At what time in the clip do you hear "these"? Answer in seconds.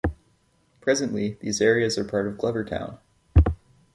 1.41-1.61